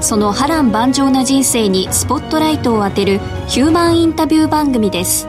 [0.00, 5.26] その波乱万丈な人生にスポットライトを当てるヒューマンインタビュー番組です。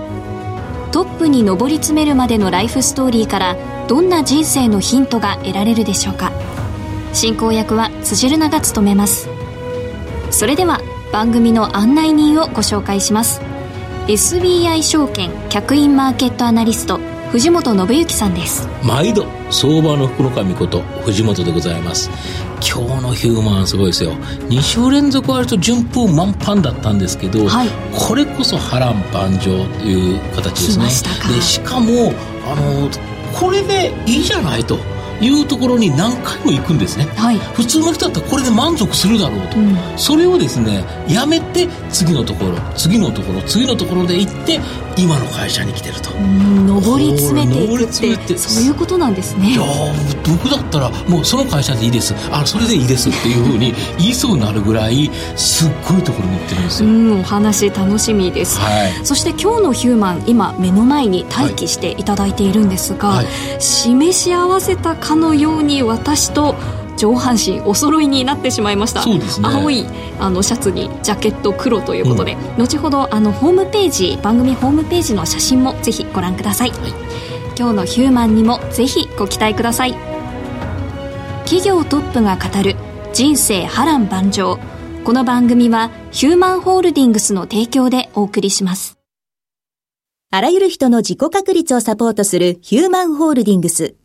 [0.92, 6.32] トップに上り詰めるまでのライフストーリーからどんな人生のヒントが得られるでしょうか。
[7.14, 9.30] 進行役は辻るなが務めます。
[10.32, 10.80] それでは
[11.12, 13.42] 番組の案内人をご紹介します。
[14.08, 17.00] SBI 証券客員マーケットアナリスト
[17.32, 18.68] 藤本信之さんです。
[18.84, 22.10] 毎度相場の福の神こと藤本でございます。
[22.56, 24.14] 今日のヒューマンすごいですよ。
[24.50, 31.36] 2週連続割と順風満帆だったんですけど、はい、これこそ波乱万丈という形ですね。
[31.36, 32.12] でしかも
[32.52, 32.90] あの
[33.40, 34.80] これでいいじゃないと
[35.22, 44.60] いうところに何回も行くんですね、はい、普通の人だったらこれで満足するだろうと、うん、それをですねやめて次のところ次のところ次のところで行って
[45.00, 46.12] 今の会社に来てると。
[46.12, 49.52] 上り詰めていくってそういうことなんですね。
[49.52, 49.62] いや
[50.28, 52.14] 僕だったらもうその会社でいいです。
[52.32, 56.90] あそれでいいですっていうふうに言いそうになるぐらいすっごいところに行ってるんですよ。
[56.90, 63.28] うんお話楽しみです、はい、そして今日のヒューマン今目の前に待機していただいているんですが、はい、
[63.60, 66.56] 示し合わせたかのように私と
[67.00, 69.86] 上半身お揃いになってしまいました、ね、青い
[70.20, 76.92] あのシャツにジャケット黒ということで、うん、後ほどあのホームページ番組ホームページの写真もぜひご覧ください、はい、
[77.58, 80.10] 今日のヒューマンにもぜひご期待ください。
[81.50, 82.76] 企業トップが語る
[83.12, 84.60] 人生波乱万丈。
[85.04, 89.00] この番組はヒューマンホールディングスの提供でお送りします。
[90.30, 93.96] あらゆる人の自己確立をサポートするヒューマンホールディングス。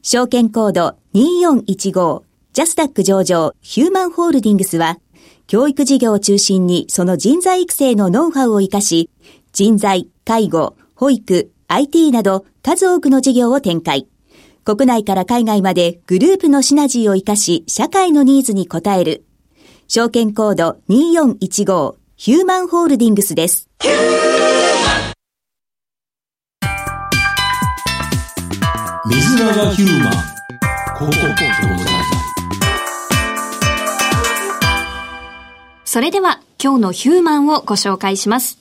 [0.00, 2.23] 証券コード2415
[2.54, 4.98] ジャスタック上場ヒューマンホールディングスは、
[5.48, 9.10] 教育事業を中心にその人材育成のノウハウを活かし、
[9.52, 14.06] 人材、介護、保育、IT など数多くの事業を展開。
[14.62, 19.24] 国内から海外までグループのシナジーを活かし、社会のニーズに応える。
[19.88, 23.68] 証券コード2415ヒューマンホールディングスです。
[29.06, 30.12] 水永ヒューマン。
[30.96, 32.23] ここでございます。
[35.94, 38.58] それでは今日のヒューマンをご紹介します。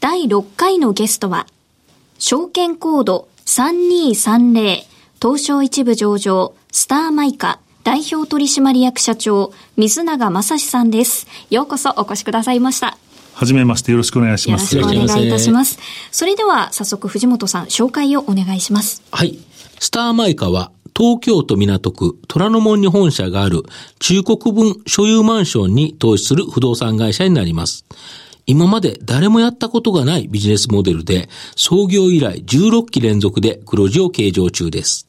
[0.00, 1.46] 第6回のゲストは、
[2.18, 4.84] 証券コード3230
[5.20, 11.26] 東証一部上場スターマイカ代表取締役社長水永正史さんです。
[11.50, 12.96] ようこそお越しくださいました。
[13.34, 14.74] はじめましてよろしくお願いします。
[14.74, 15.78] よろしくお願いいたします。
[16.12, 19.02] それでは早速藤本さん紹介をお願いします。
[19.12, 19.38] はい。
[19.78, 23.62] スターマイカは東京都港区虎ノ門に本社がある
[23.98, 27.84] 中国分所有マンションに投資する不動産会社になります。
[28.46, 35.08] 今まで誰もやったことがないビジネスモデルで、創業以来16期連続で黒字を計上中です。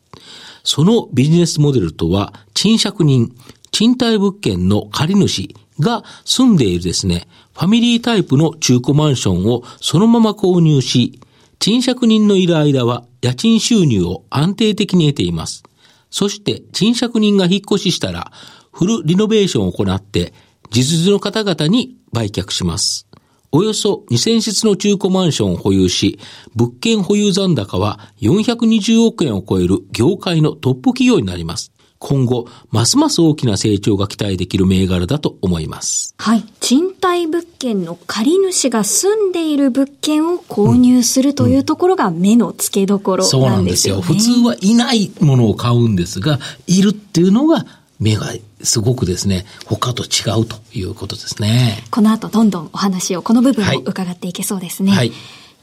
[0.63, 3.35] そのビジネスモデルとは、賃借人、
[3.71, 11.19] 賃貸物件の借主が住んでいるですね、ファミリータイプの中古マンションをそのまま購入し、
[11.65, 15.63] 賃借人のいる間は家賃収入を安定的に得ています。
[16.11, 18.31] そして賃借人が引っ越ししたら、
[18.71, 20.31] フルリノベーションを行って、
[20.69, 23.07] 実需の方々に売却します。
[23.51, 26.19] およそ2000室の中古マンションを保有し、
[26.53, 31.71] 物件保有残高は420億円を超える業界のトップ企業になります。
[31.97, 36.13] 今後、ますます大きな成長が期待できる銘柄だと思います。
[36.17, 36.43] はい。
[36.59, 44.41] 賃貸物件の借り主が住んでいる物件を購入するというところが目の付けどころなんですよ、ねうん、そうなんですよ。
[44.41, 47.65] 普通はいないものを買うんですが、いるっていうのが
[47.99, 51.83] 目がすごくですね、他と違うということですね。
[51.91, 54.91] この後どんどんお話を、この部分を伺っていけそうですね。
[54.91, 55.11] はい、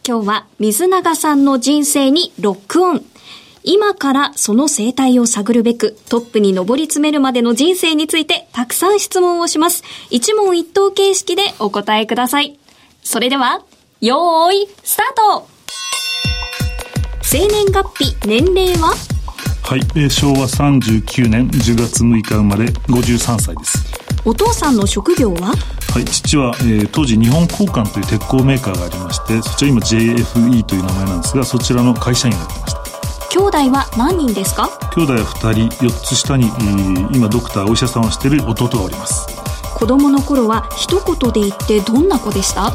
[0.06, 3.04] 今日は水永さんの人生にロックオン。
[3.64, 9.84] 今からその生態を探るべく、トップに上り詰めるまでの人生についてたくさん質問をします。
[10.10, 12.58] 一問一答形式でお答えください。
[13.04, 13.62] それでは、
[14.00, 15.48] よーい、スタート
[17.22, 18.94] 生年月日、年齢は？
[19.62, 23.78] はい、えー昭和39年10月6日生まれ53歳です。
[24.24, 25.54] お父さんの職業は？
[25.92, 32.82] はい、父は、えー当時日本交換という鉄鋼メーカーがありまして、そちら今 JFE という名前なんですが、そちらの会社員をやってました。
[33.32, 34.68] 兄弟は何人ですか？
[34.94, 39.26] 兄弟は2人、4つ下に、えー今ドクター、お医者さんをしている弟がおります。
[39.74, 42.70] 子供の頃は一言で言ってどんな子でした？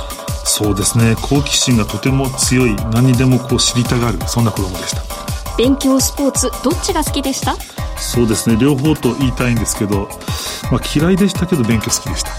[0.45, 5.03] そうですね、好奇心がとても強い、何にでもこう知りたがる、そんな子供でした。
[5.59, 7.55] 勉強スポーツどっちが好きでした？
[7.97, 10.09] そうですね、両方と言いたいんですけど、
[10.71, 12.31] まあ嫌いでしたけど勉強好きでした。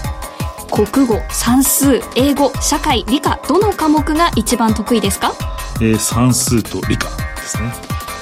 [0.75, 5.31] 国語算数英語社会理科どの科目が一番得意ですか？
[5.79, 7.71] えー算数と理科ですね。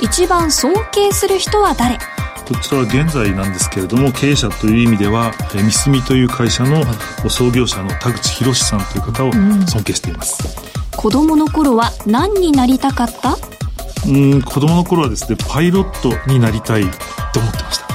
[0.01, 1.97] 一番尊敬する人は誰？
[2.47, 6.81] こちらは現在なんですけれども経営者という意味ではえー三住という会社の
[7.29, 9.33] 創業者の田口博さんという方を
[9.67, 10.55] 尊敬しています、
[10.95, 13.35] 子供の頃は何になりたかった？
[14.07, 16.83] うん子供の頃はですねパイロットになりたい
[17.33, 17.87] と思ってました。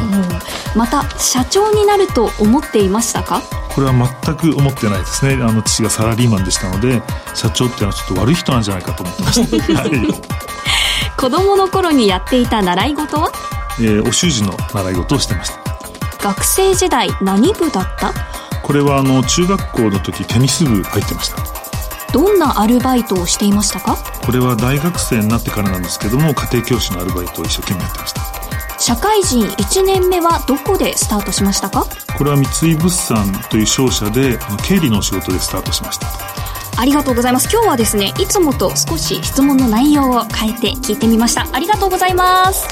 [0.76, 3.40] また社長になると思っていましたか？
[3.74, 3.94] これは
[4.24, 5.42] 全く思ってないですね。
[5.42, 7.00] あの父がサラリーマンでしたので
[7.34, 10.61] 社長っていうのはちょっと悪い人なんじゃないかと思ってました、 はい
[11.22, 13.30] 子供の頃にやっていた習い事は？
[13.78, 15.62] えーお習字の習い事をしてました。
[16.18, 18.12] 学生時代何部だった？
[18.60, 21.36] これはあの中学校の時テニス部入ってました。
[22.12, 23.98] どんなアルバイトをしていましたか？
[24.26, 28.20] これは大学生になってからなんですけども家庭教師のアルバイトを一生懸命やってました。
[28.80, 31.86] 社会人1年目はどこでスタートしましたか？
[32.18, 36.08] これは三井物産という商社で経理のお仕事でスタートしました
[36.76, 37.48] ありがとうございます。
[37.52, 41.46] 今日はですねいつもと少し質問の内容を変えて聞いてみました。
[41.52, 42.66] ありがとうございます。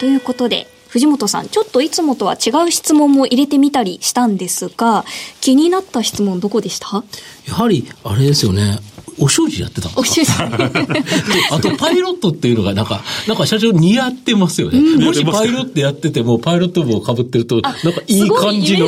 [0.00, 5.04] ということで藤本さんちょっといつもとは違う質問も入れてみたりしたんですが
[5.40, 7.02] 気になった質問どこでした？
[7.48, 8.78] やはり、あれですよね。
[9.18, 14.80] お習字やってたお習字あと、パイロットっていうのが、なんか、なんか社長似合ってますよね。
[15.04, 18.86] もしパイロットやってても、パイロット帽をかぶってると、なんかいい感じの、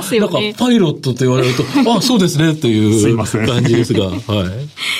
[0.00, 0.18] ね。
[0.20, 1.64] なんかパイロットと言われると、
[1.96, 3.16] あ、そうですね、とすいいう
[3.46, 4.18] 感じですが、はい。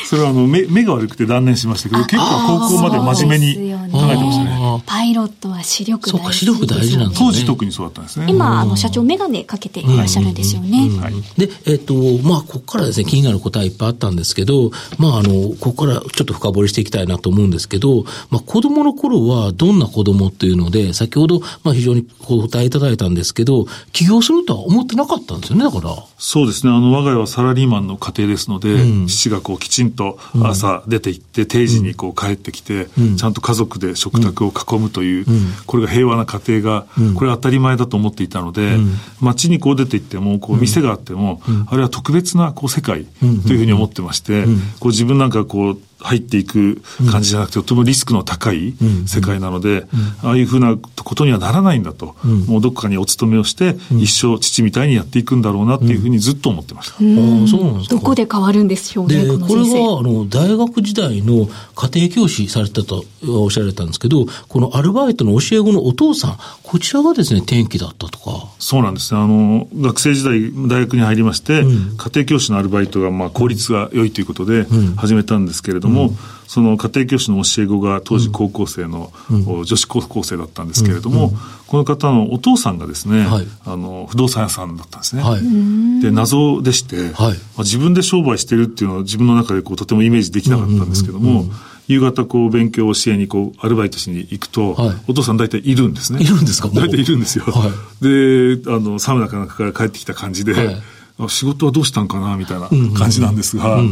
[0.09, 4.51] それはあの目目が悪くて断念しましたけど結構高校まで真面目に考えてましたね。
[4.61, 7.27] あパイロットは視力そうか視力大事なんですね。
[7.29, 8.27] 当時特にそうだったんですね。
[8.29, 11.15] 今あの社長眼鏡かけていらっしゃるんですよね、はい。
[11.39, 25.97] で、えっ、と、まあ、ここからですね、気になる答えいっぱいあったんですけど、まあ、あの、ここからちょっと深掘りしていきたいなと思うんですけど、まあ、子供の頃はどんな子供っていうので、先ほど、まあ、非常にお答えいただいたんですけど、起業するとは思ってなかったんですよね、だから。
[26.19, 26.73] そうですね。
[26.73, 28.77] あの我が家はサラリーマンの家庭ですので、
[29.07, 35.27] 父がこうきちんと朝出て行って定時にこう帰ってきて、ちゃんと家族で食卓を囲むという、
[35.67, 38.77] これが平和な家庭が、これは当たり前だと思っていたので、
[39.21, 43.07] 街にこう出て行ってもこう店があっても、あれは特別なこう世界
[43.47, 44.45] というふうに思ってまして、
[44.81, 46.81] こう自分なんかこう入っていく
[47.11, 48.75] 感じじゃなくて、とてもリスクの高い
[49.07, 49.87] 世界なので、
[50.23, 50.77] ああいうふうな
[51.09, 52.17] ことにはならないんだと、
[52.47, 56.97] もうどこかにお勤めをして、一生父みたいにやっていくんだろうなっていうふうにずっと思ってました。
[56.97, 57.95] ああそうなんですか。
[57.95, 68.47] どこで変わるんでしょうねで、このこれは、あの、大学時代の家庭教師されてたとおっしゃられたんですけど、このアルバイトの教え子のお父さん、こちらがですね、転機だったとか。
[68.59, 69.21] そうなんですね。
[69.21, 76.13] あの、学生時代、大学に入りまして、家庭教師のアルバイトが、まあ、効率が良いということで、始めたんですけれども、
[76.49, 79.13] その家庭教師の教え子が当時高校生の、
[79.47, 81.33] お女子高校生だったんですけれども、
[81.67, 83.47] この方のお父さんがですね、はい。
[83.67, 85.23] あの、不動産屋さんだったんですね。
[85.23, 86.01] はい。
[86.01, 87.13] で、謎でして、はい。
[87.13, 87.25] ま
[87.59, 91.45] あ自分で商売してるっていうのは自分の中でこうとてもイメージできなかったんですけども、
[91.87, 94.97] 夕方こう勉強を教えにこうアルバイトしに行くと、はい。
[95.07, 96.23] お父さん大体いるんですね。
[96.23, 96.69] いるんですか？
[96.69, 97.45] 大体いるんですよ。
[97.45, 100.83] はで、あの、サウナかなんかから帰ってきた感じで、はい。
[101.21, 103.83] あ仕事はどうしたんかなみたいな感じなんですが、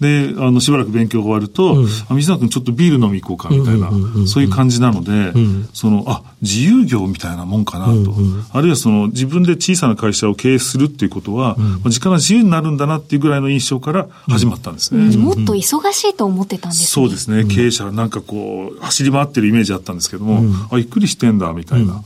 [0.00, 1.76] で、あの、しばらく勉強が終わると、
[2.08, 3.90] あ水野君ちょっとビール飲み行こうかみたいな、
[4.26, 5.32] そういう感じなので、
[5.72, 8.14] その、あ、自由業みたいなもんかなと。
[8.52, 15.16] あるいはその、自分で小さな会社を経営するっていうことは、まあ時間が自由になるんだなっていうぐらいの印象から始まったんですね。
[15.16, 16.86] もっと忙しいと思ってたんですね。
[16.86, 22.02] そうですね、経営者はなんかこう、走り回ってるイメージあったんですけども、あ、ゆっくりしてんだ、みたいな、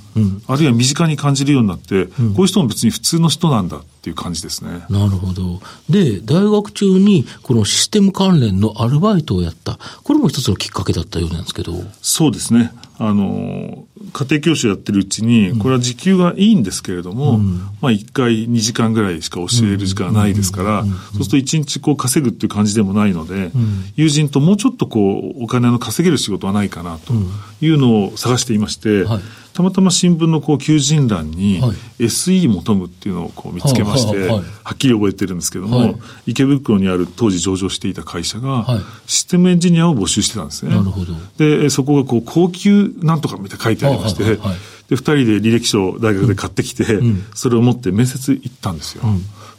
[0.46, 4.82] あるいは身近に感じるようになって、こういう人も別に普通の人なんだっていう感じですね。
[4.88, 5.60] なるほど。
[5.90, 9.78] で、大学中にこのシステム関連のアルバイトをやった。
[10.02, 11.74] これも一つのきっかけだったようなんですけど。
[12.00, 12.72] そうですね。
[12.98, 17.38] あの、家庭教師をやってるうちに、これは時給がいいんですけれども、
[17.82, 23.52] まあ1回2時間ぐらいしか教える時間がないですから、そうすると1日こう稼ぐっていう感じでもないので、
[23.96, 27.12] 友人ともうちょっとこう、お金の稼げる仕事はないかなと
[27.60, 29.20] いうのを探していまして、はい
[29.52, 31.60] たまたま新聞のこう求人欄に、
[31.98, 34.42] SE 求むっていうのをこう見つけまして、は
[34.72, 38.66] っきり覚えてるんですけども、池袋にある当時上場していた会社が、
[39.06, 40.70] システムエンジニアを募集してたんですね。
[40.70, 41.14] なるほど。
[41.38, 47.00] で、そこがこう高級なんとかみたいな書いてありまして、で、二人で履歴書を大学で買ってきて、
[47.34, 49.04] それを持って面接行ったんですよ。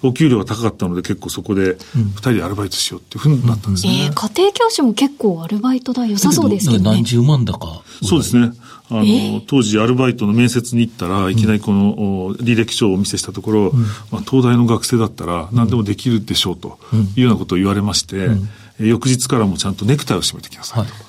[0.04, 4.08] お給料が高かったので結構そこで二人でアルバイトしようっていうふうになったんですね。
[4.08, 7.84] えー、家庭教師も結構アルバイトだ良さそうですけど、ね、何十万だか。
[8.04, 8.52] そうですね。
[8.92, 13.82] あの、当時アルバイトの面接に行ったら、いきなりこの、履歴書をお見せしたところ、うん、
[14.12, 16.78] まあ、東大の学生だったら何でもできるでしょうと
[17.16, 20.94] いうようなことを言われまして、うん、翌日からもちゃんとネクタイを締めてきなさいと。
[20.94, 21.04] はい。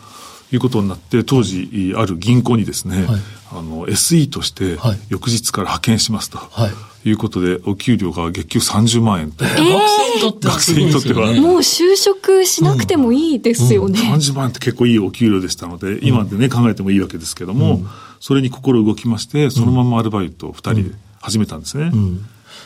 [0.54, 3.20] いうことになって、当時、ある銀行にですね、はい、
[3.52, 6.38] あの、SE として、翌日から派遣しますと。
[6.38, 6.70] はい
[7.04, 9.44] いうことで、お給料が月給30万円と。
[9.44, 11.32] えー、学生にとっては。
[11.32, 14.00] もう就職しなくてもいいですよね。
[14.00, 17.82] うんうん、30万円って結構いいお給料でしたので、今でね、考えてもいいわけですけども、
[18.21, 20.90] それに心動きまして、そのままアルバイトを2人で
[21.21, 21.90] 始めたんですね。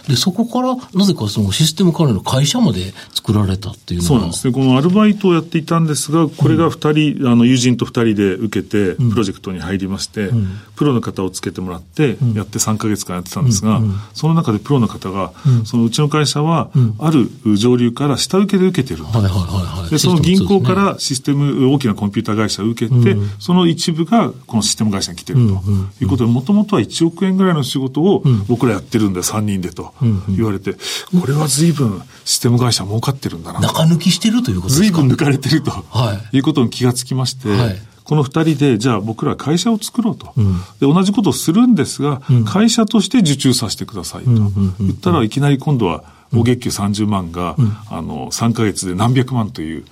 [0.09, 4.47] で、そこから、なぜかそのシステム関連の会社まで作られたっていうそうなんです。
[4.47, 4.53] ね。
[4.53, 15.33] このアルバイトをやっていたんですが、これが二人、うん、あの、友人と二人で受けて、プロジェクトに入りまして、うん、プロの方をつけてもらって、やって3か月間やってたんですが、うん、その中でプロの方が、
[15.65, 25.63] そのうちの会社は、ある上流から下請けで受けてるはいはいはいはい、で、その銀行からシステム、大きなコンピューター会社を受けて、その一部がこのシステム会社に来てると。
[26.01, 29.95] いうことで、もともとは1億円ぐらいの仕事を僕らやってるんだよ、3人でと
[30.29, 33.61] 言われて、これは随分システム会社儲かってるんだな。
[33.61, 34.97] 中抜きしてるということですか？
[34.99, 40.33] 随分抜かれてると、はい、いうことに気がつきまして、はい、この二人で、じゃあ僕ら会社を作ろうと。
[40.37, 44.31] うん、で、同じことをするんですが、うん、会社として受注させてくださいと。
[44.31, 49.85] 言ったらいきなり今度は、お月給30万が、うん、あの、3か月で何百万という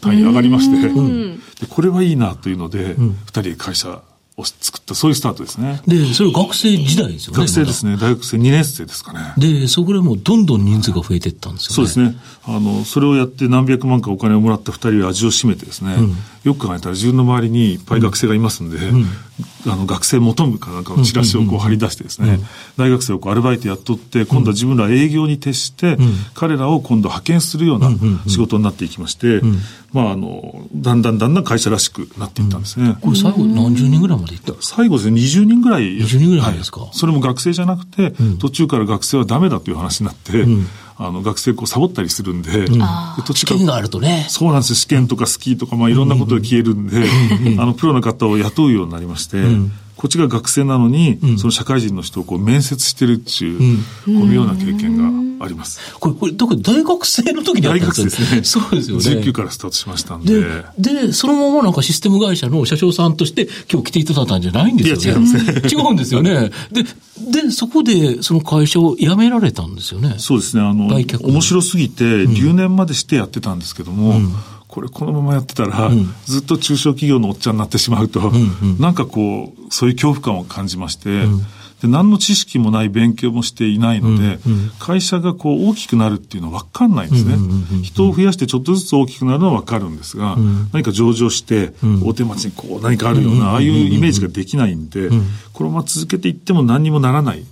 [0.00, 4.00] 単位上がりまして、でこれはいいなというので、二人で会社
[4.36, 5.80] を作った、そういうスタートですね。
[5.86, 7.38] で、それ学生時代ですよね。
[7.38, 7.96] 学生ですね。
[7.96, 9.32] 大学生2年生ですかね。
[9.38, 11.74] で、そこでもうどんどん人数が増えていったんですよね。
[11.74, 12.20] そうですね。
[12.44, 19.06] あの、それをやって何百万かお金をもらった2人は味を占めてですね、うん、よく考えたら自分の周りにいっぱい学生がいますんで、うん、
[19.66, 22.40] あの、学生求むかなんかのチラシをこう貼り出してですね、
[22.76, 25.98] 大学生をこうアルバイト雇って、今度は自分ら営業に徹して、
[26.34, 27.90] 彼らを今度派遣するような
[28.26, 29.42] 仕事になっていきまして、
[29.92, 32.96] まあ、あの、だんだんだんだん会社らしくなっていったんですね。
[33.00, 34.54] これ最後何十人ぐらいまでいった？
[34.60, 35.98] 最後ですね、20人ぐらい。
[35.98, 40.46] 20人ぐらいですか、はい、それも学生じゃなくて、途中から学生はダメだという話になって、
[40.98, 42.80] あの、学生こうサボったりするんで、うん、
[43.26, 44.26] 途中試験があるとね。
[44.28, 44.74] そうなんです。
[44.74, 47.04] 試験とかスキーとか、まあいろんなことが消えるんで、
[47.60, 49.42] あの、プロの方を雇うようになりまして、
[49.96, 55.80] こっちが学生なのに、うん、その社会人の人をこう面接してるっていう、このような経験があります。
[55.98, 58.44] これ、これ、どこ大学生の時にあったんです大学生ですね。
[58.44, 59.22] そうですよね。
[59.22, 60.40] 19からスタートしましたんで。
[60.78, 65.20] で、で、そのままなんかシステム会社の社長さんとして今日来ていただいたんじゃないんですよね。
[65.20, 65.62] 違いますね。
[65.70, 66.50] 違うんですよね。
[66.72, 66.82] で、
[67.42, 70.16] で、そこでその会社を辞められたんですよね。
[70.18, 70.62] そうですね。
[70.62, 74.34] あの、面白すぎて、留年までしてやってたんですけども、うん
[74.68, 81.46] これこのままやってたら、うん、ずっと中小企業のおっちゃんになってしまうと、うんうん、なんかこう、そういう恐怖感を感じまして、うん、
[81.82, 87.36] で何の知識もない勉強もしていないので、うんうん、会社がこう大きくなるっていうのは分かんないんですね、
[87.82, 91.72] 人を増やしてちょっとずつ大きくなるのは分かるんですが、うん、何か上場して、
[92.04, 95.10] 大手町にこう何かあるような、ああいうイメージができないんで、
[95.52, 97.44] このまま続けていっても何にもならない。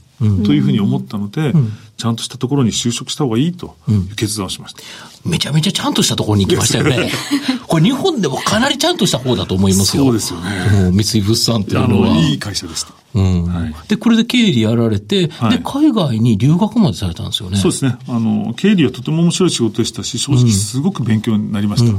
[0.44, 1.52] というふうに思ったので、
[1.96, 4.80] ちゃんとしたところに就職した方がいいという決断をしました。
[5.28, 7.10] めちゃめちゃちゃんとしたところに行きましたよね。
[7.74, 10.04] これ日本でもかなりちゃんとした方だと思いますよ。
[10.04, 10.92] そうですよね。
[10.92, 12.08] 三井物産っていうのは。
[12.18, 12.94] いい会社でした。
[13.14, 17.56] うんはい、で、これで経理やられて、はい、で、海外に留学までされたんですよね。
[17.56, 17.96] そうですね。
[18.08, 21.92] あの、経理はとても面白い仕事でしたし、正直すごく勉強になりました。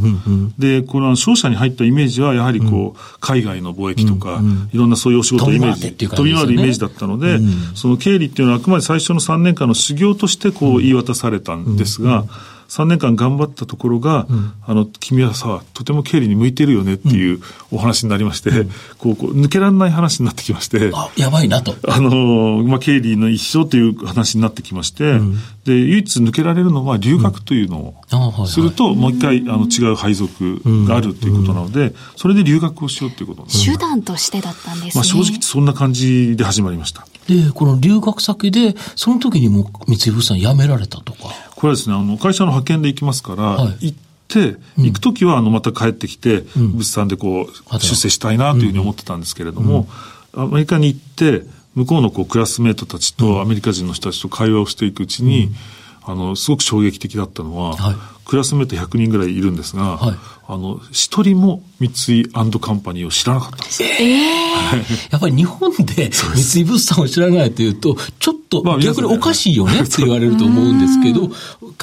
[0.58, 4.42] で、この商社に入ったイメージは、やはりこう、海外の貿易とか、
[4.72, 7.40] いろんなそういうお仕事イメージ、飛び回るイメージだったので、
[7.76, 12.24] その経理っていうのはあくまで最初の3年間の修行としてこう言い渡されたんですが、
[12.70, 17.40] 3年間頑張ったところが、うん、あの、君はさ、とても経理に向いてるよねっていう
[17.72, 20.92] お話になりまして、うん、こう、こう抜けられない話になってきまして。
[20.94, 21.76] あ、やばいなと。
[21.88, 34.92] あの、まあ、経理の一生という話になってきまして、うん、で、唯一抜けられるのは留学というのをすると、もう一回、あの、違う配属があるということなので、それで留学をしようということ手段としてだったんですね。
[34.96, 37.06] まあ、正直そんな感じで始まりました。
[37.28, 41.30] で、この留学先で、その時にも三井物産辞められたとか。
[41.56, 43.98] これはですね、あの、会社の派遣で行きますから、はい、行っ
[44.28, 49.88] て、行く時は、あの、また帰ってきて、うん、物産でこう、出世したいなというふうに思ってたんですけれども、
[50.34, 51.44] うん、アメリカに行って、
[51.76, 55.50] 向こうのこうクラスメートたちとアメリカ人の人たちと会話をしていくうちに、
[56.04, 60.16] あの、すごく衝撃的だったのは、はい、クラスメート100人ぐらいいるんですが、はい、
[60.48, 61.90] あの、一人も三
[62.22, 63.84] 井カンパニーを知らなかったんです。
[63.84, 71.32] ええー、 やっぱり日本で三井物産を知らないというと、ちょっと逆におかしいよねって 言われると思うんですけど、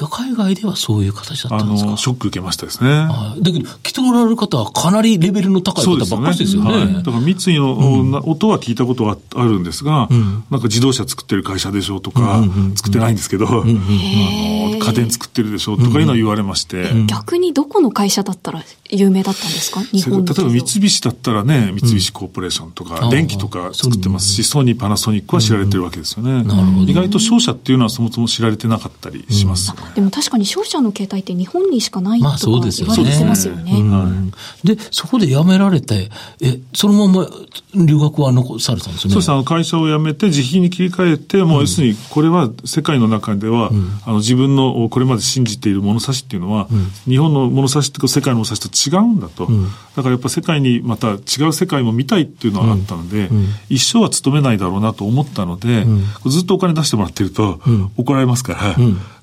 [0.07, 1.97] 海外ではそういう形だったんですか？
[1.97, 3.07] ショック受けましたですね。
[3.39, 6.73] だけど、来ておられる方はかなりレベルの高い方ばっかりですよね。
[6.73, 6.93] よね。
[6.93, 12.43] はい、だから三井の、うん、音は聞いたことはあるんですが、うん、なんか自動車作ってる会社でしょうとか、
[12.75, 16.91] 作ってないんですけど、あの家電作ってるでしょうとかいうのは言われまして。
[17.07, 19.81] 逆にどこの会社だったら有名だったんですか？
[19.81, 26.43] 日本例えば三菱だったらね、三菱コーポレーションとか、電気とか作ってますし、ソニー、パナソニックは知られてるわけですよね。
[26.85, 33.73] 意外と商社っていうのはそもそも知られてなかったりします、でも確かに商社の携帯って日本にしかないとか言われてますよね。
[34.63, 36.09] で、そこで辞められて、
[36.41, 37.27] え、そのまま
[37.75, 39.13] 留学は残されたんですね？
[39.13, 39.31] そうです。
[39.31, 43.71] あの、会社を辞めて、自費に切り替えて、もう要するに、これは世界の中では、
[44.05, 46.67] あの、自分のこれまで信じている物差しっていうのは、
[47.05, 49.47] 日本の物差しと世界の物差しと違うんだと。
[49.95, 53.29] だからやっぱ世界にまた違う世界も見たいっていうのがあったので、
[53.69, 55.85] 一生は勤めないだろうなと思ったので、
[56.25, 57.59] ずっとお金出してもらってると、
[57.97, 58.75] 怒られますから、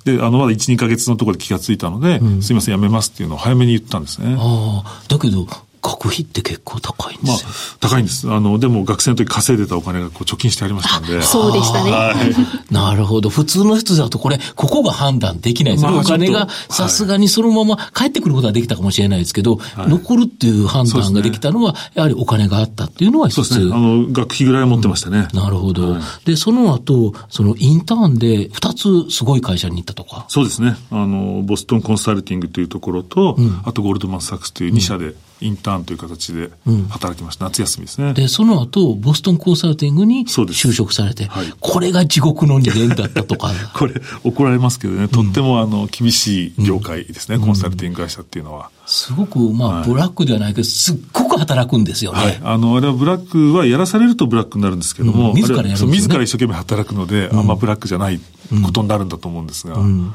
[0.05, 4.37] で、あの、まだ1、2か月のところで気がついたので、すみません、やめますっていうのを早めに言ったんですね。
[4.39, 5.47] ああ、だけど、
[5.83, 7.49] 学費って結構高いんですよ。
[7.49, 8.31] まあ、高いんです。
[8.31, 11.23] あの、でも学生の時稼いでたお金がこう貯金してありましたんで。
[11.23, 11.91] そうでしたね。
[11.91, 12.17] はい、
[12.73, 13.31] なるほど。
[13.31, 15.91] 普通の人だとこれ、ここが判断できないですね。
[15.91, 23.49] まあ、お金がさすがにそのまま帰ってくることはできたかもしれないですけど、はい、残るっていう判断ができたのは、やはりお金があったっていうのは一つ。
[23.49, 23.75] そうですね。
[23.75, 25.29] あの、学費ぐらいは持ってましたね。
[25.33, 30.27] うん、なるほど、はい、で、その後、そのインターンで二つすごい会社に行ったとか。
[30.29, 30.77] そうですね。
[30.91, 36.51] あの、ボストンコンサルティングというところと、うん、あとゴールドマン・サックスという2社で、インターンという形で
[36.89, 37.47] 働きました。
[37.47, 38.13] うん、夏休みですね。
[38.15, 43.51] で、その後、ボストンコンサルティングに就職されて、はい、これが地獄の二年だったとか。
[43.75, 43.95] これ、
[44.25, 48.71] 怒られますけどね、とってもあの、厳しい業界ですね、うん、コンサルティング会社っていうのは。
[48.87, 52.19] すごく、まあ、ブラックではないけど、すっごく働くんですよね。
[52.19, 52.41] はい。
[52.43, 58.21] あの、あれはブラックはやらされるとブラックになるんですけども、うん、自らやるね、自ら一生懸命働くので、あんまブラックじゃない
[58.65, 59.77] ことになるんだと思うんですが。
[59.77, 60.13] うん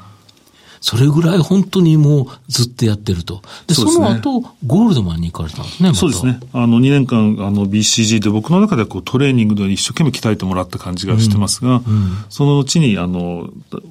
[0.85, 3.41] それぐらい本当にもうずっとやってると。
[3.65, 6.39] で、そその後、ゴールドマンに行かれたんですね、ま、そうですね。
[6.53, 13.49] あの、2年間、あの、BCG で僕の中でこうトレーニングで一生懸命鍛えてもらった感じがしてますが、うんうん、そのうちに、あの、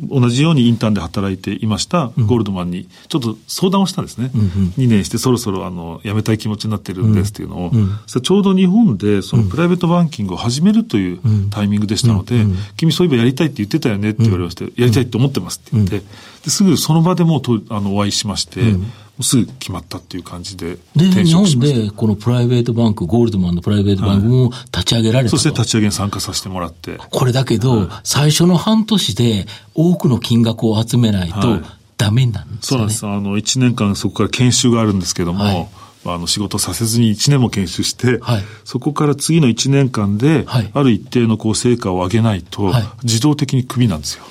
[0.09, 4.31] 同じようにインターンで働いていましたゴールドマンに、ちょっと相談をしたんですね。
[4.33, 11.19] うんうん、2年してそろそろ、あの、辞めたい気持ちになってるんですっていうのを、うん、ちょうど日本で、そのプライベートバンキングを始めるという
[11.51, 12.45] タイミングでしたので、
[12.77, 16.03] 君そういえばやりたいって言ってたよねって言われまして、やりたいって思ってますって言って、
[16.45, 18.93] ですぐその場でもとあのお会いしまして、うん、
[19.23, 26.99] すぐ決まったっていう感じでで、日本でこのプライベートバンク、ゴールドマンのプライベートバンクも立ち上げられた、はい、そして立ち上げに参加させてもらって。
[27.11, 31.63] これだけど、はい、最初の半年で多くの金額を集めないと、
[31.97, 33.29] ダメになるんですよ、ね、そうなんです。
[33.29, 35.69] あの、1年間そこから研修があるんですけども、はい。
[36.07, 44.25] あの仕事させずに1年も研修して、はい、そこから次の1年間で、ある一定のこう成果を上げないと、自動的にクビなんですよ。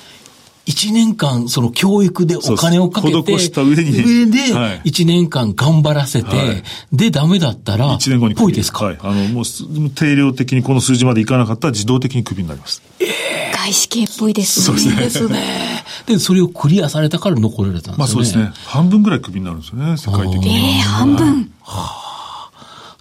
[0.66, 4.38] 一年間、その教育でお金をかけて、した上に、上で、
[4.84, 8.86] 一年間頑張らせて、はい、で、ダメだったら、一年後にぽいですか？
[8.86, 8.98] はい。
[9.00, 9.44] あの、もう、
[9.90, 12.82] 定量的にこの数字までいかなかったら自動的にクビになります。
[12.98, 14.66] ええー、外資系っぽいですね。
[14.66, 14.96] そうですね。
[14.96, 15.84] ですね。
[16.06, 17.96] で、それをクリアされたから残られたんですね。
[17.98, 18.50] まあそうですね。
[18.66, 20.48] 半分ぐらいクビになるんですよね、世界的に。
[20.48, 21.52] ええー、半分。
[21.60, 22.03] はあ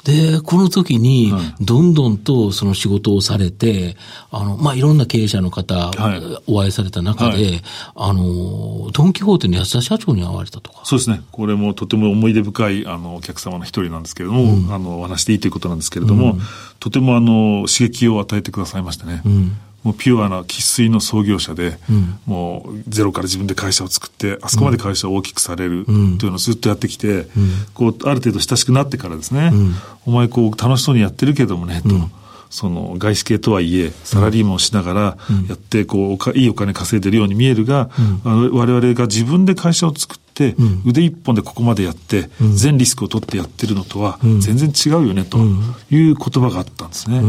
[0.03, 3.95] で、この時に、どんどんとその仕事をされて、
[4.31, 5.91] あの、まあ、いろんな経営者の方、
[6.45, 7.61] お会いされた中で、はい、
[7.95, 10.81] あの、ドンキホーテの安田社長に会われたとか。
[10.83, 11.21] そうですね。
[11.31, 16.41] これもとても思い出深い、あの、お客様の一人なんですけれども、うん、あの、お話していいということなんですけれども、うん、
[16.79, 19.21] とてもあの、刺激を与えてくださいましたね。
[19.25, 27.27] うんもうピュアな生粋の創業者で、うん、もうゼロから自分で会社を作って、あそこまで会社を大きくされるというのをずっとやってきて、うん、
[27.73, 29.73] こう、ある程度親しくなってからですね、うん、
[30.05, 31.89] お前こう楽しそうにやってるけどもね、と。
[32.53, 35.17] その外資系とはいえ、サラリーマンをしながら
[35.49, 37.89] やって、こう、いいお金稼いでるように見えるが、
[38.23, 47.23] あの我々が自分で会社を作って、腕一本でここまでやって、全リスクを取ってやってるのとは全然違うよね、という言葉があったんですね。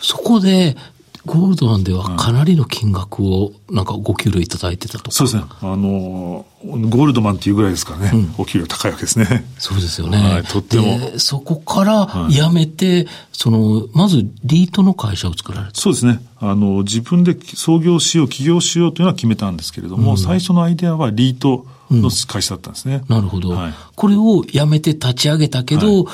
[0.00, 0.78] そこで、
[1.24, 5.44] ゴールドマンではかなりの金額をなんかご給料いただいてたとか、そうですね。
[5.60, 9.44] あの、ゴールドマンっていうぐらいですからね、うん、お給料高いわけですね。
[9.58, 10.18] そうですよね。
[10.18, 11.18] はい、とっても。
[11.18, 16.20] そこから辞めて、はい、その、まずリートの会社を作られたそうですね。
[16.38, 23.04] あの、自分で創業しよう、起業しようというのは決めたんですけれども、うん、最初のアイデアはリートの会社だったんですね。
[23.08, 26.06] うん、なるほど、はい、これを辞めて立ち上げたけど、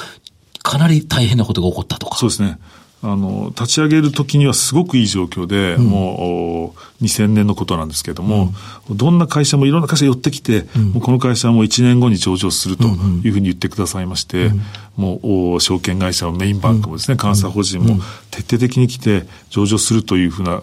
[0.62, 2.18] かなり大変なことが起こったとか。
[2.18, 2.58] そうですね。
[3.00, 8.52] あの、立ち上げる時にはすごくいい状況で、うん、もう、2000年のことなんですけれども、
[8.90, 14.50] うん、どんな会社もいろんな会社寄ってきて、うん、もうこの会社はもう1年後に上場するというふうに言ってくださいまして、
[14.96, 18.00] もう、証券会社もメインバンクもですね、監査法人も
[18.32, 20.60] 徹底的に来て上場するというふうな、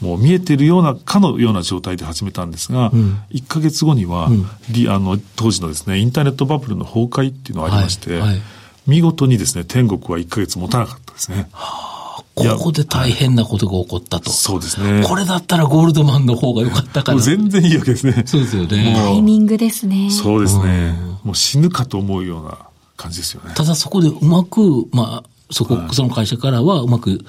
[0.00, 4.46] もう見えているような、かのような状態で始めたんですが、うん、1か月後には、うん、
[4.90, 8.20] あの、当時のですね、インターネットバブルの崩壊っていうのがありまして、はい。
[8.20, 8.42] はい
[8.88, 11.48] 見事にですね、天国は1ヶ月持たなかったですね。
[11.52, 14.30] はあ、ここで大変なことが起こったと。
[14.30, 15.04] そうですね。
[15.06, 17.18] これだったらゴールドマンの方が良かったから。
[17.18, 18.22] 全然いいわけですね。
[18.26, 18.94] そうですよね。
[18.96, 20.10] タイミングですね。
[20.10, 20.96] そうですね。
[21.22, 22.58] もう死ぬかと思うような
[22.96, 23.52] 感じですよね。
[23.54, 27.24] ただそこでうまく、まあ、そこ、はい、その会社からはうまく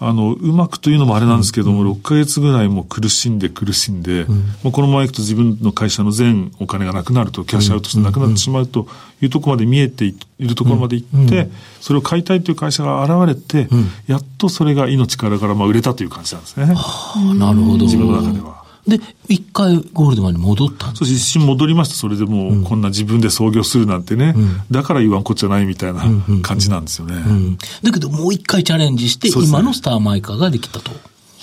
[0.00, 8.86] あの、うまくというのもあれなんですけども、うん、6ヶ月ぐらいも苦しんで苦しんで、うん、もうこのままいくと自分の会社の全お金がなくなると、キャッシュアウトしてなくなってしまうと
[9.20, 11.48] いうところまで見えているところまで行って、
[11.80, 13.68] それを買いたいという会社が現れて、
[14.06, 16.66] やっとそれが命からからまあ売れたという感じなんですね。
[16.66, 17.84] なるほど。
[17.84, 18.57] 自分の中では。
[18.88, 18.98] で、
[19.28, 21.94] 一回ゴールドマンに戻ったそう一瞬戻りました。
[21.94, 26.02] それでもう、こんな自分で創業するなんてね、うん、だから言わんこっちゃないみたいな
[26.42, 27.14] 感じなんですよね。
[27.14, 30.90] うんうん、だけどもう一回チャレンジして、今のスターマイカーができたと。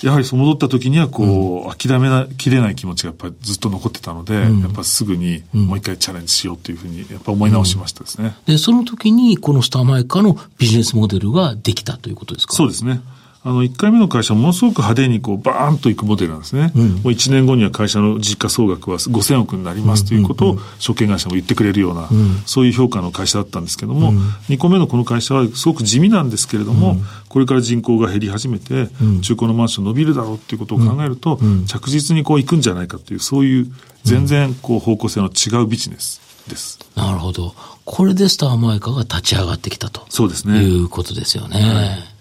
[0.02, 8.36] やはり戻った時にはこう、諦めなきれない気持ちがやっぱりずっと残ってたので、うん、やっぱすぐにもう一回チャレンジしようというふうにやっぱ思い直しましたですね。
[8.44, 12.54] で、その時にこのスターマイカーのビジネスモデルができたということですか？
[12.54, 13.00] そうですね。
[13.46, 16.72] あの、1回目の会社ものすごく派手にこう、バーンといくモデルなんですね。
[16.74, 26.96] うん、もう1年後には会社の実価総額は5000億になりますということを、証券会社も言ってくれるような、うん、そういう評価の会社だったんですけども、うん、2個目のこの会社はすごく地味なんですけれども、
[27.28, 28.88] これから人口が減り始めて、
[29.22, 36.80] 中古のマンション伸びるだろうっていうことを考えると、着実にこう行くんじゃないかっていう、そういう全然こう方向性の違うビジネスです。
[36.96, 37.54] なるほど。
[37.84, 40.04] これでスターマイカーが立ち上がってきたと。
[40.08, 40.64] そうですね。
[40.64, 41.60] いうことですよね。
[41.60, 42.15] はい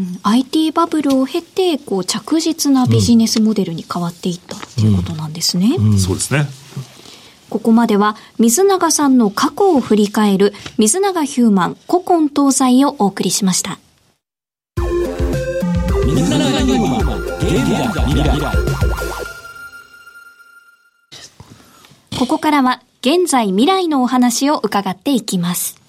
[0.00, 5.76] うん、IT バブルを経てこう着実なビジネスモデルに変わっていったっていうことなんですね。
[5.78, 6.48] うんうん、そうですね。
[7.50, 13.78] ここまでは水永さんの過去を振り返る水永ヒューマン古今東西をお送りしました。
[16.06, 17.20] 水永ヒューマン
[22.18, 25.79] ここからは現在未来のお話を伺っていきます。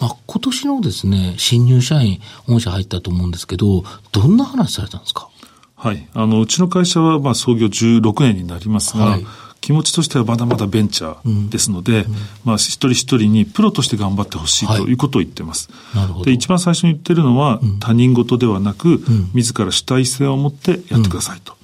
[0.00, 5.28] まあ、今年のですね、新入社員、御社入ったと思うんですけど、どんな話されたんですか？
[5.76, 6.08] はい。
[6.14, 9.26] あの、うちの会社は、まあ、創業16年になりますが、はい、
[9.60, 15.70] 気持ちとしてはまだまだベンチャーですので、うんうん、まあ、一人一人にプロとして頑張ってほしいということを言ってます。
[15.94, 16.24] なるほど。
[16.26, 21.54] で、一番最初に言ってるのは、うん、他人事ではなく、自ら主体性を持ってやってくださいと。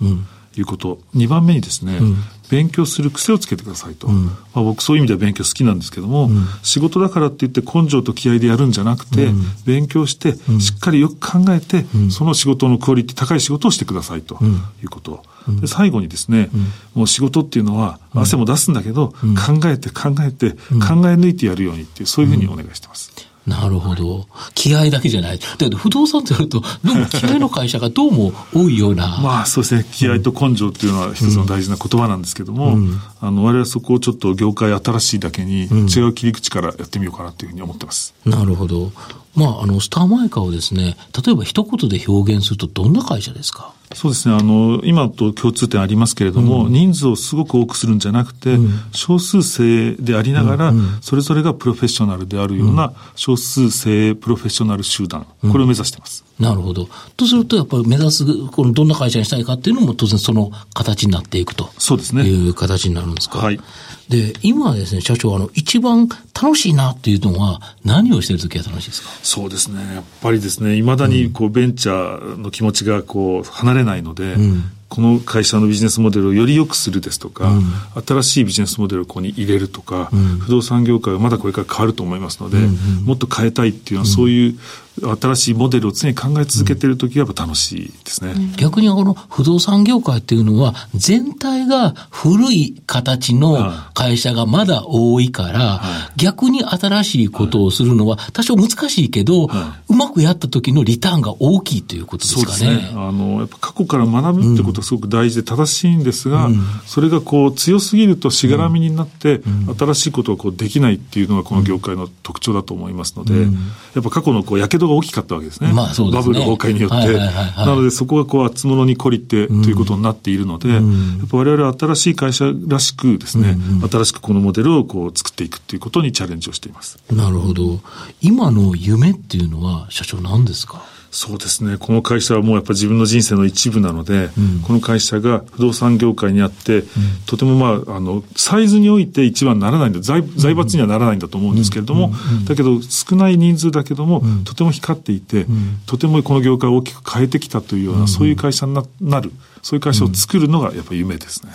[0.59, 0.99] いうこと。
[1.15, 2.01] 2番目にですね、
[2.51, 4.07] 勉強する癖をつけてくださいと。
[4.09, 14.39] うん、まあ、僕そういう意味では勉強好きなんですけども、うん、仕事だからって言って根性と気合でやるんじゃなくて、うん、勉強して、しっかりよく考えて、その仕事のクオリティ高い仕事をしてくださいと
[14.83, 15.23] いうこと。
[15.61, 16.51] で最後にですね、
[16.95, 23.13] もう仕事っていうのは汗も出すんだけど、考えて考えて、考え抜いてやるようにっていう、そういうふうにお願いしてます。
[23.47, 24.27] なるほど。
[24.55, 25.39] 気合だけじゃない。
[25.39, 29.19] だけど不動産ってやると、どうも気合の会社がどうも多いような。
[29.23, 29.87] まあそうですね。
[29.93, 38.15] 気合と根性っていうのは一つの大事な言葉なんですけども、うん、あの、我々はそこをちょっと業界新しいだけに違う切り口からやってみようかなというふうに思ってます。
[38.25, 38.91] なるほど。
[39.37, 43.73] まあ、あの、スターマイカーをですね、例えば一言で表現するとどんな会社ですか？
[43.95, 44.35] そうですね。
[44.35, 56.25] あの、今と共通点ありますけれども、うん、人数をすごく多くするんじゃなくて、うん、少数制でありながら、うん、それぞれがプロフェッショナルであるような、少数制プロフェッショナル集団、これを目指しています。
[56.41, 56.89] なるほど。
[57.17, 61.71] とすると、やっぱり目指す、このどんな会社にしたいかっていうのも当然その形になっていくと。
[61.79, 62.25] そうですね。
[62.25, 63.39] いう形になるんですか？
[63.39, 63.61] はい。
[64.09, 69.09] で、今はですね、社長、あの、一番楽しいなっていうのは、何をしてるときは楽しいですか？
[69.23, 69.81] そうですね。
[69.95, 77.65] やっぱりですね、いまだに、こう、ベンチャーの気持ちが、こう、離れないので、うん、この会社のビジネスモデルをより良くするですとか、うん、
[78.07, 84.59] 新しいビジネスモデルをここに入れるとか、うん、不動産業界はまだこれから変わると思いますので、うんうん、もっと変えたいっていうのは、そういう
[85.01, 88.35] 新しいモデルを常に考え続けているときはやっぱ楽しいですね。
[88.57, 102.47] 逆にこの不動産業界っていうのは全体が古い形の会社がまだ多いから、はい、逆に新しいことをするのは多少難しいけど、はい、うまくやった時のリターンが大きいということですかね。
[102.47, 102.93] そうですね。
[102.95, 109.37] あの、やっぱ過去から学ぶってことはすごく大事で正しいんですが、うん、それがこう強すぎるとしがらみになって、
[109.69, 113.55] うん、新しいことをこうできないっていうのがこの業界の特徴だと思いますので、うん、
[113.95, 115.73] やっぱ過去のこう、やけどが大きかったわけですね。
[115.73, 116.35] まあそうですね。
[116.35, 117.13] バブル崩壊によって。
[117.61, 126.99] なのでそこがこう、厚物に懲りてということになっているので、うん、やっぱ我々は新しい会社らしくですね、うんうん、新しくこのモデルをこう作っていくということにチャレンジをしています。
[127.11, 127.81] なるほど。
[128.21, 130.83] 今の夢っていうのは社長何ですか？
[131.17, 131.79] そうですね。
[131.79, 136.87] この会社はもうやっぱ自分の人生の一部なので、うん、この会社が不動産業界にあって、うん、
[137.25, 140.01] とてもまあ、あの、サイズにおいて一番ならないんだ。
[140.01, 142.13] 財財閥にはならないんだと思うんですけれども、
[142.45, 145.47] だけど少ない人数だけども、とても光っていて、
[145.87, 151.53] とてもこの業界を大きく変えてきたというような、そういう会社になる、そういう会社を作るのがやっぱり夢ですね。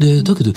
[0.00, 0.52] で、だけど、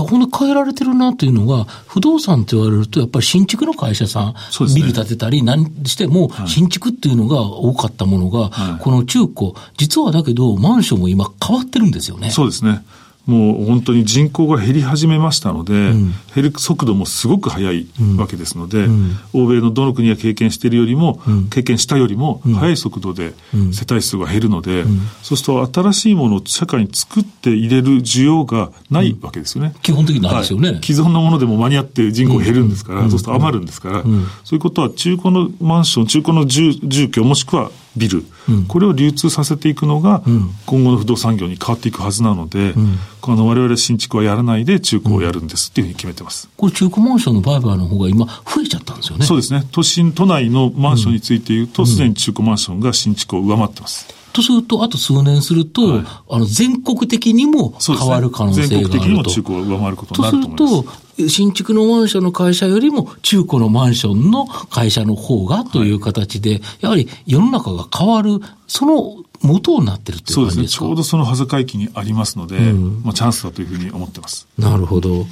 [0.00, 12.30] ほんで変えられてるなというのが、不動産って言われると、やっぱり新築の会社さん、ね、ビル建てたり、何しても、新築っていうのが多かったものが、はい、この中古、実はだけど、マンションも今変わってるんですよね。
[12.30, 12.82] そうですね。
[13.26, 17.86] もう本当に人口が減り始めましたので、うん、減る速度もすごく速い
[18.18, 23.34] わけですので、うん、欧米のどの国が経験しているよりも、うん、経験したよりも速い速度で
[23.72, 24.84] 世帯数が減るので、
[25.22, 29.72] そうすると新しいものを社会に作って入れる需要がないわけですよね。
[29.82, 40.22] 基本的にないですよね、はい、既存のものでも間に合って人口減るんですから、そうすると余るんですから、そういうことは中古のマンション、中古の住住居もしくはビル、うん、これを流通させていくのが、
[40.66, 46.48] 今後の不動産業に変わっていくはずなので、うん、この我々新築はやらないで中古をやるんですっていうふうに決めてます。
[46.56, 49.26] これ中古マンションの売買の方が今増えちゃったんですよね。
[49.26, 49.66] そうですね。
[49.72, 54.21] 都心、都内のマンションについて言うと、す、で、に中古マンションが新築を上回ってます。
[54.32, 58.96] とすると、あと数年すると、はい、あの、全国的にも変わる可能性があると。
[58.96, 60.96] ね、全国的にも中古を上回ることになると思います。
[60.96, 70.78] とすると、新築のマンションの会社よりも中古のマンションの会社の方がという形で、はい、やはり世の中が変わる、その元になってるっていう感じですね。
[70.78, 74.46] ちょうどその端境期にありますので、うん、まあチャンスだというふうに思ってます。
[74.58, 75.26] なるほど。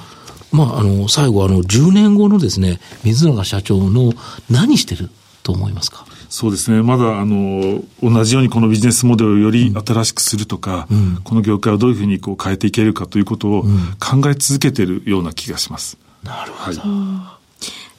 [0.52, 4.12] まあ、あの、最後、あの、10年後のですね、水永社長の
[4.50, 5.10] 何してる
[5.50, 6.06] と思いますか？
[6.28, 6.80] そうですね。
[6.82, 13.62] まだ、あの、同じようにこのビジネスモデルをより新しくするとか、うん、この業界をどういうふうにこう変えていけるかということを
[13.98, 15.98] 考え続けているような気がします。
[16.22, 16.80] うん、なるほど。
[16.80, 17.29] はい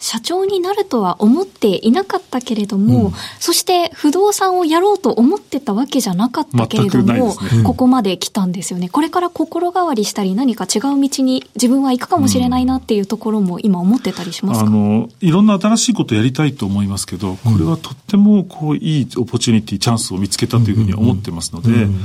[0.02, 7.34] 社長になるとは思っていなかったけれども、うん、そして不動産をやろうと思ってたわけじゃなかったけれども、ね、
[7.64, 8.90] ここまで来たんですよね。
[8.90, 22.00] これから心変わりしたり何か違う道に自分は行くかもしれないなっていうところも今思ってたりしますか、うん、あの、いろんな新しいことをやりたいと思いますけど、これはとってもこういいオポチュニティ、チャンスを見つけたというふうに思ってますので、うん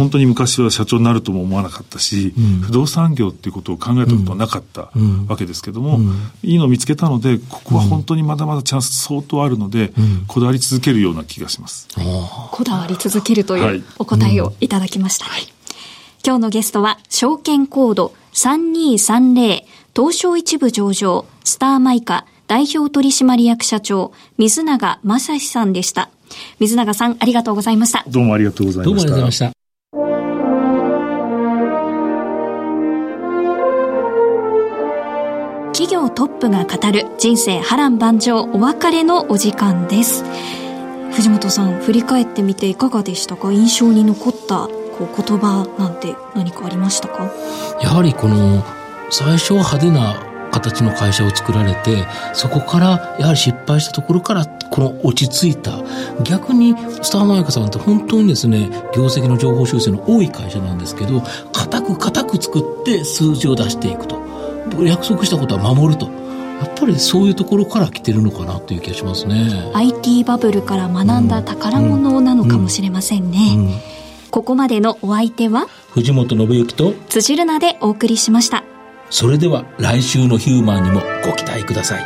[0.00, 4.90] 本当に昔は社長になるとも思わなかったし、うん、不動産業っていうことを考えたことはなかった
[5.28, 9.92] わけですけども、うん、いいのを見つけたので、ここは本当にまだまだチャンス相当あるので、
[10.26, 11.86] こだわり続けるような気がします。
[12.50, 15.26] こだわり続けるというお答えをいただきました。
[15.26, 15.42] はい、
[16.24, 26.08] 今日のゲストは、証券コード3230東証一部上場スターマイカ代表取締役社長水永正史さんでした。
[26.58, 28.02] 水永さん、ありがとうございました。
[28.08, 28.88] どうもありがとうございました。
[28.88, 29.59] どうもありがとうございました。
[36.14, 40.24] トップが語る人生波乱万丈お別れのお時間です。
[41.12, 43.52] 藤本さん振り返ってみていかがでしたか？
[43.52, 47.30] 印象に残ったこう言葉なんて何かありましたか？
[47.82, 48.62] やはりこの
[49.10, 55.72] 最初は派手な形の会社を作られてそこからやはり失敗したところからこの落ち着いた。
[56.22, 64.29] 逆にスターマイカさんって本当にですね業績の情報修正の多い会社なんですけど固く固く作って数字を出していくと。
[64.84, 66.06] 約束したことは守ると。
[66.60, 69.70] やっぱりそういうところから来てるのかなという気がしますね。
[69.72, 73.38] IT バブルから学んだ宝物なのかもしれませんね。
[73.54, 73.80] うんうんうん、
[74.30, 75.66] ここまでのお相手は？
[75.92, 78.64] 藤本信之と辻るなでお送りしました。
[79.08, 82.04] それでは来週のヒューマンにもご期待ください。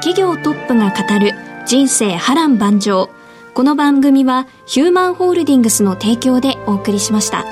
[0.00, 1.32] 企業トップが語る
[1.66, 3.10] 人生波乱万丈。
[3.52, 7.44] この番組はヒューマンホールディングスの提供でお送りしました。